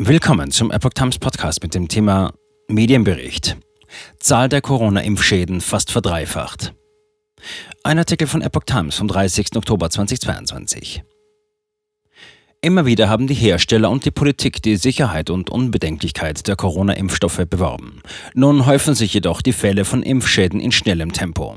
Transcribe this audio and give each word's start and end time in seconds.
Willkommen 0.00 0.52
zum 0.52 0.70
Epoch 0.70 0.92
Times 0.94 1.18
Podcast 1.18 1.60
mit 1.60 1.74
dem 1.74 1.88
Thema 1.88 2.32
Medienbericht. 2.68 3.56
Zahl 4.20 4.48
der 4.48 4.60
Corona-Impfschäden 4.60 5.60
fast 5.60 5.90
verdreifacht. 5.90 6.72
Ein 7.82 7.98
Artikel 7.98 8.28
von 8.28 8.40
Epoch 8.40 8.62
Times 8.64 8.94
vom 8.94 9.08
30. 9.08 9.56
Oktober 9.56 9.90
2022. 9.90 11.02
Immer 12.60 12.86
wieder 12.86 13.08
haben 13.08 13.26
die 13.26 13.34
Hersteller 13.34 13.90
und 13.90 14.04
die 14.04 14.12
Politik 14.12 14.62
die 14.62 14.76
Sicherheit 14.76 15.30
und 15.30 15.50
Unbedenklichkeit 15.50 16.46
der 16.46 16.54
Corona-Impfstoffe 16.54 17.44
beworben. 17.50 18.00
Nun 18.34 18.66
häufen 18.66 18.94
sich 18.94 19.12
jedoch 19.14 19.42
die 19.42 19.52
Fälle 19.52 19.84
von 19.84 20.04
Impfschäden 20.04 20.60
in 20.60 20.70
schnellem 20.70 21.12
Tempo. 21.12 21.56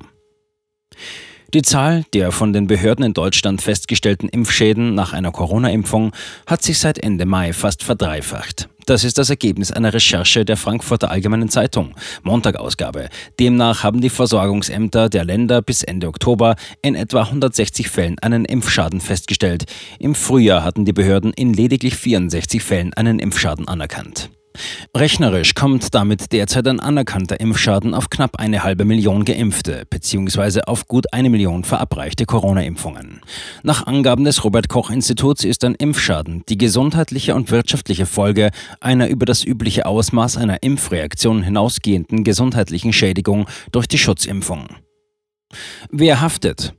Die 1.53 1.63
Zahl 1.63 2.05
der 2.13 2.31
von 2.31 2.53
den 2.53 2.67
Behörden 2.67 3.03
in 3.03 3.13
Deutschland 3.13 3.61
festgestellten 3.61 4.29
Impfschäden 4.29 4.95
nach 4.95 5.11
einer 5.11 5.33
Corona-Impfung 5.33 6.13
hat 6.47 6.63
sich 6.63 6.79
seit 6.79 6.97
Ende 6.97 7.25
Mai 7.25 7.51
fast 7.51 7.83
verdreifacht. 7.83 8.69
Das 8.85 9.03
ist 9.03 9.17
das 9.17 9.29
Ergebnis 9.29 9.69
einer 9.69 9.93
Recherche 9.93 10.45
der 10.45 10.55
Frankfurter 10.55 11.11
Allgemeinen 11.11 11.49
Zeitung, 11.49 11.93
Montagausgabe. 12.23 13.09
Demnach 13.37 13.83
haben 13.83 13.99
die 13.99 14.09
Versorgungsämter 14.09 15.09
der 15.09 15.25
Länder 15.25 15.61
bis 15.61 15.83
Ende 15.83 16.07
Oktober 16.07 16.55
in 16.81 16.95
etwa 16.95 17.23
160 17.23 17.89
Fällen 17.89 18.17
einen 18.19 18.45
Impfschaden 18.45 19.01
festgestellt. 19.01 19.65
Im 19.99 20.15
Frühjahr 20.15 20.63
hatten 20.63 20.85
die 20.85 20.93
Behörden 20.93 21.33
in 21.33 21.53
lediglich 21.53 21.97
64 21.97 22.63
Fällen 22.63 22.93
einen 22.93 23.19
Impfschaden 23.19 23.67
anerkannt. 23.67 24.29
Rechnerisch 24.95 25.55
kommt 25.55 25.95
damit 25.95 26.31
derzeit 26.33 26.67
ein 26.67 26.79
anerkannter 26.79 27.39
Impfschaden 27.39 27.93
auf 27.93 28.09
knapp 28.09 28.37
eine 28.37 28.63
halbe 28.63 28.85
Million 28.85 29.25
Geimpfte 29.25 29.85
bzw. 29.89 30.61
auf 30.65 30.87
gut 30.87 31.13
eine 31.13 31.29
Million 31.29 31.63
verabreichte 31.63 32.25
Corona-Impfungen. 32.25 33.21
Nach 33.63 33.87
Angaben 33.87 34.25
des 34.25 34.43
Robert 34.43 34.69
Koch 34.69 34.89
Instituts 34.89 35.43
ist 35.43 35.63
ein 35.63 35.75
Impfschaden 35.75 36.43
die 36.49 36.57
gesundheitliche 36.57 37.35
und 37.35 37.51
wirtschaftliche 37.51 38.05
Folge 38.05 38.51
einer 38.79 39.07
über 39.07 39.25
das 39.25 39.45
übliche 39.45 39.85
Ausmaß 39.85 40.37
einer 40.37 40.61
Impfreaktion 40.63 41.43
hinausgehenden 41.43 42.23
gesundheitlichen 42.23 42.93
Schädigung 42.93 43.47
durch 43.71 43.87
die 43.87 43.97
Schutzimpfung. 43.97 44.67
Wer 45.89 46.21
haftet? 46.21 46.73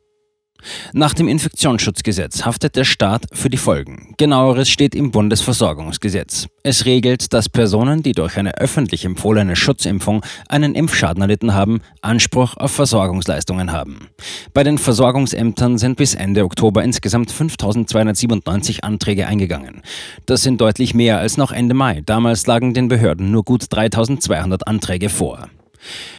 Nach 0.93 1.15
dem 1.15 1.29
Infektionsschutzgesetz 1.29 2.45
haftet 2.45 2.77
der 2.77 2.85
Staat 2.85 3.27
für 3.33 3.51
die 3.51 3.57
Folgen. 3.57 4.15
Genaueres 4.17 4.69
steht 4.69 4.95
im 4.95 5.11
Bundesversorgungsgesetz. 5.11 6.47
Es 6.63 6.85
regelt, 6.85 7.33
dass 7.33 7.49
Personen, 7.49 8.03
die 8.03 8.13
durch 8.13 8.37
eine 8.37 8.59
öffentlich 8.59 9.05
empfohlene 9.05 9.57
Schutzimpfung 9.57 10.25
einen 10.49 10.75
Impfschaden 10.75 11.23
erlitten 11.23 11.55
haben, 11.55 11.81
Anspruch 12.01 12.57
auf 12.57 12.73
Versorgungsleistungen 12.73 13.73
haben. 13.73 14.09
Bei 14.55 14.63
den 14.63 14.79
Versorgungsämtern 14.79 15.79
sind 15.79 15.97
bis 15.97 16.15
Ende 16.15 16.45
Oktober 16.45 16.85
insgesamt 16.85 17.31
5297 17.31 18.85
Anträge 18.85 19.27
eingegangen. 19.27 19.83
Das 20.27 20.43
sind 20.43 20.61
deutlich 20.61 20.95
mehr 20.95 21.19
als 21.19 21.37
noch 21.37 21.53
Ende 21.53 21.75
Mai. 21.75 22.03
Damals 22.05 22.47
lagen 22.47 22.75
den 22.75 22.89
Behörden 22.89 23.31
nur 23.31 23.45
gut 23.45 23.67
3200 23.71 24.67
Anträge 24.67 25.09
vor. 25.09 25.49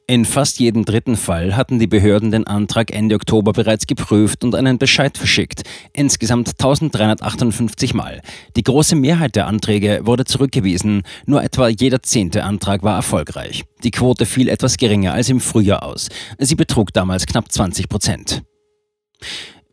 In 0.08 0.26
fast 0.26 0.60
jedem 0.60 0.86
dritten 0.86 1.16
Fall 1.16 1.56
hatten 1.56 1.80
die 1.80 1.88
Behörden 1.88 2.32
den 2.32 2.46
Antrag 2.46 2.92
Ende 2.92 3.16
Oktober 3.16 3.54
bereits 3.54 3.88
geprüft 3.88 4.44
und 4.44 4.56
einen 4.56 4.78
Bescheid 4.78 5.18
verschickt, 5.18 5.64
insgesamt 5.94 6.50
1358 6.50 7.94
Mal. 7.94 8.22
Die 8.56 8.64
große 8.64 8.96
Mehrheit 8.96 9.36
der 9.36 9.48
Anträge 9.48 10.02
wurde 10.04 10.26
zurückgewiesen, 10.26 11.04
nur 11.26 11.44
etwa 11.44 11.68
jeder 11.68 12.04
zehnte 12.04 12.44
Antrag 12.44 12.84
war 12.84 12.96
erfolgreich. 12.96 13.64
Die 13.84 13.92
Quote 13.92 14.26
fiel 14.26 14.50
etwas 14.50 14.78
geringer 14.78 15.14
als 15.14 15.30
im 15.30 15.40
Frühjahr 15.40 15.84
aus. 15.84 16.10
Sie 16.40 16.56
betrug 16.56 16.94
damals 16.94 17.26
knapp 17.26 17.52
20 17.52 17.90
Prozent. 17.90 18.44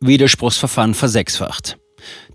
Widerspruchsverfahren 0.00 0.94
versechsfacht. 0.94 1.77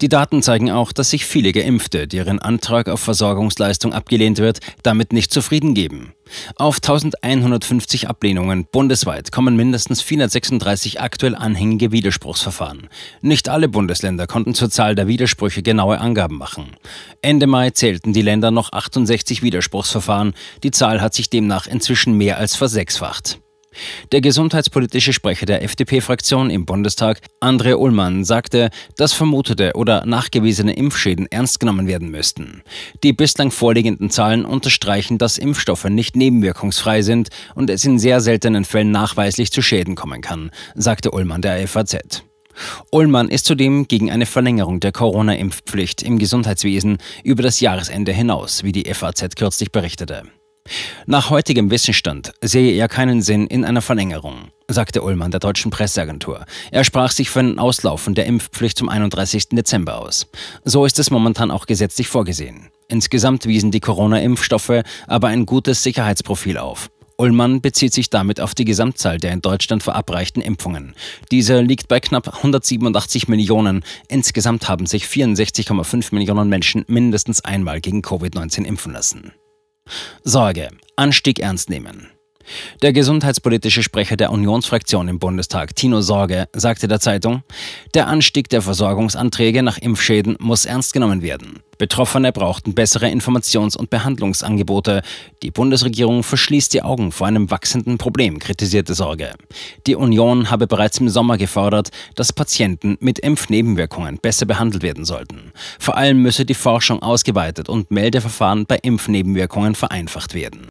Die 0.02 0.10
Daten 0.10 0.42
zeigen 0.42 0.72
auch, 0.72 0.92
dass 0.92 1.10
sich 1.10 1.26
viele 1.26 1.52
Geimpfte, 1.52 2.08
deren 2.08 2.40
Antrag 2.40 2.90
auf 2.90 3.00
Versorgungsleistung 3.00 3.94
abgelehnt 3.94 4.38
wird, 4.38 4.60
damit 4.84 5.14
nicht 5.14 5.32
zufrieden 5.32 5.74
geben. 5.74 6.14
Auf 6.56 6.78
1150 6.78 8.10
Ablehnungen 8.10 8.66
bundesweit 8.72 9.32
kommen 9.32 9.56
mindestens 9.56 10.02
436 10.02 11.00
aktuell 11.00 11.36
anhängige 11.36 11.92
Widerspruchsverfahren. 11.92 12.90
Nicht 13.22 13.48
alle 13.50 13.70
Bundesländer 13.70 14.26
konnten 14.26 14.56
zur 14.56 14.70
Zahl 14.70 14.96
der 14.96 15.08
Widersprüche 15.08 15.62
genaue 15.62 16.00
Angaben 16.00 16.38
machen. 16.38 16.76
Ende 17.22 17.48
Mai 17.48 17.70
zählten 17.70 18.14
die 18.14 18.24
Länder 18.24 18.52
noch 18.52 18.74
68 18.74 19.44
Widerspruchsverfahren, 19.44 20.34
die 20.64 20.72
Zahl 20.72 21.02
hat 21.02 21.14
sich 21.14 21.30
demnach 21.30 21.68
inzwischen 21.68 22.18
mehr 22.18 22.38
als 22.38 22.56
versechsfacht. 22.56 23.40
Der 24.12 24.22
gesundheitspolitische 24.22 25.14
Sprecher 25.14 25.46
der 25.46 25.64
FDP-Fraktion 25.64 26.50
im 26.50 26.66
Bundestag, 26.66 27.20
André 27.42 27.76
Ullmann, 27.76 28.24
sagte, 28.24 28.70
dass 28.98 29.14
vermutete 29.14 29.74
oder 29.76 30.06
nachgewiesene 30.06 30.74
Impfschäden 30.74 31.28
ernst 31.32 31.60
genommen 31.60 31.88
werden 31.88 32.10
müssten. 32.10 32.64
Die 33.04 33.14
bislang 33.14 33.52
vorliegenden 33.52 34.10
Zahlen 34.10 34.46
unterstreichen, 34.46 35.18
dass 35.18 35.38
Impfstoffe 35.38 35.86
nicht 35.86 36.16
nebenwirkungsfrei 36.16 37.02
sind 37.02 37.30
und 37.56 37.70
es 37.70 37.86
in 37.86 38.00
sehr 38.00 38.22
seltenen 38.22 38.66
Fällen 38.66 38.92
nachweislich 38.92 39.52
zu 39.52 39.62
Schäden 39.62 39.96
kommen 39.96 40.22
kann, 40.22 40.52
sagte 40.76 41.12
Ullmann 41.12 41.42
der 41.42 41.68
FAZ. 41.68 42.24
Ullmann 42.92 43.30
ist 43.30 43.46
zudem 43.46 43.88
gegen 43.88 44.12
eine 44.12 44.26
Verlängerung 44.26 44.80
der 44.80 44.92
Corona-Impfpflicht 44.92 46.04
im 46.04 46.20
Gesundheitswesen 46.20 46.98
über 47.24 47.44
das 47.44 47.60
Jahresende 47.60 48.12
hinaus, 48.12 48.64
wie 48.64 48.72
die 48.72 48.92
FAZ 48.94 49.36
kürzlich 49.36 49.72
berichtete. 49.72 50.24
Nach 51.06 51.30
heutigem 51.30 51.70
Wissensstand 51.70 52.34
sehe 52.42 52.74
er 52.74 52.88
keinen 52.88 53.22
Sinn 53.22 53.46
in 53.46 53.64
einer 53.64 53.82
Verlängerung, 53.82 54.50
sagte 54.68 55.04
Ullmann 55.04 55.30
der 55.30 55.40
deutschen 55.40 55.70
Presseagentur. 55.70 56.46
Er 56.72 56.84
sprach 56.84 57.12
sich 57.12 57.30
für 57.30 57.42
ein 57.42 57.60
Auslaufen 57.60 58.16
der 58.16 58.26
Impfpflicht 58.26 58.78
zum 58.78 58.90
31. 58.90 59.50
Dezember 59.50 60.00
aus. 60.00 60.28
So 60.64 60.86
ist 60.86 60.98
es 60.98 61.12
momentan 61.12 61.52
auch 61.52 61.68
gesetzlich 61.68 62.08
vorgesehen. 62.08 62.70
Insgesamt 62.88 63.46
wiesen 63.46 63.70
die 63.70 63.80
Corona-Impfstoffe 63.80 64.82
aber 65.08 65.28
ein 65.28 65.46
gutes 65.46 65.84
Sicherheitsprofil 65.84 66.58
auf. 66.58 66.90
Ullmann 67.18 67.62
bezieht 67.62 67.94
sich 67.94 68.10
damit 68.10 68.42
auf 68.42 68.56
die 68.56 68.66
Gesamtzahl 68.66 69.20
der 69.20 69.32
in 69.32 69.42
Deutschland 69.42 69.84
verabreichten 69.84 70.42
Impfungen. 70.42 70.96
Diese 71.32 71.62
liegt 71.62 71.88
bei 71.88 72.00
knapp 72.00 72.36
187 72.36 73.28
Millionen. 73.28 73.84
Insgesamt 74.10 74.68
haben 74.68 74.86
sich 74.86 75.06
64,5 75.06 76.14
Millionen 76.14 76.50
Menschen 76.50 76.84
mindestens 76.88 77.46
einmal 77.46 77.80
gegen 77.80 78.02
Covid-19 78.02 78.66
impfen 78.66 78.92
lassen. 78.92 79.32
Sorge, 80.24 80.70
Anstieg 80.96 81.40
ernst 81.40 81.70
nehmen. 81.70 82.10
Der 82.82 82.94
gesundheitspolitische 82.94 83.84
Sprecher 83.84 84.18
der 84.18 84.32
Unionsfraktion 84.32 85.08
im 85.08 85.20
Bundestag, 85.20 85.76
Tino 85.76 86.02
Sorge, 86.02 86.48
sagte 86.54 86.88
der 86.88 87.00
Zeitung, 87.00 87.44
der 87.94 88.08
Anstieg 88.08 88.50
der 88.50 88.62
Versorgungsanträge 88.62 89.64
nach 89.64 89.78
Impfschäden 89.78 90.38
muss 90.40 90.66
ernst 90.66 90.94
genommen 90.94 91.22
werden. 91.22 91.62
Betroffene 91.78 92.32
brauchten 92.32 92.74
bessere 92.74 93.08
Informations- 93.08 93.76
und 93.76 93.90
Behandlungsangebote. 93.90 95.02
Die 95.44 95.52
Bundesregierung 95.52 96.24
verschließt 96.24 96.74
die 96.74 96.82
Augen 96.82 97.12
vor 97.12 97.28
einem 97.28 97.52
wachsenden 97.52 97.98
Problem, 97.98 98.40
kritisierte 98.40 98.94
Sorge. 98.94 99.34
Die 99.86 99.96
Union 99.96 100.50
habe 100.50 100.68
bereits 100.68 101.00
im 101.00 101.10
Sommer 101.10 101.38
gefordert, 101.38 101.90
dass 102.16 102.32
Patienten 102.32 102.98
mit 103.02 103.20
Impfnebenwirkungen 103.20 104.20
besser 104.20 104.46
behandelt 104.46 104.84
werden 104.84 105.04
sollten. 105.04 105.52
Vor 105.80 105.98
allem 105.98 106.22
müsse 106.22 106.46
die 106.46 106.54
Forschung 106.54 107.02
ausgeweitet 107.02 107.68
und 107.68 107.92
Meldeverfahren 107.92 108.66
bei 108.66 108.78
Impfnebenwirkungen 108.78 109.76
vereinfacht 109.76 110.34
werden. 110.34 110.62